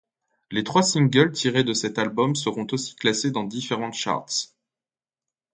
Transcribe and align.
Les 0.49 0.63
trois 0.63 0.81
singles 0.81 1.31
tirés 1.31 1.63
de 1.63 1.73
cet 1.75 1.99
album 1.99 2.33
seront 2.33 2.65
aussi 2.71 2.95
classés 2.95 3.29
dans 3.29 3.43
différents 3.43 3.91
charts. 3.91 4.55